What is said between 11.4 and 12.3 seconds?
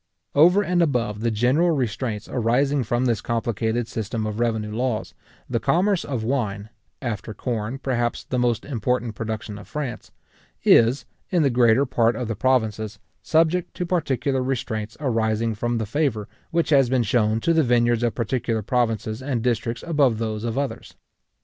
the greater part of